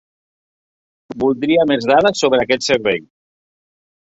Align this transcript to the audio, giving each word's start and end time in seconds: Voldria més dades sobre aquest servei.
Voldria 1.23 1.67
més 1.73 1.85
dades 1.93 2.25
sobre 2.25 2.41
aquest 2.47 2.67
servei. 2.71 2.99